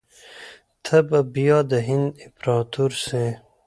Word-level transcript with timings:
ته 0.85 0.97
به 1.09 1.19
بیا 1.33 1.57
د 1.71 1.73
هند 1.87 2.11
امپراطور 2.25 2.91
سې. 3.05 3.25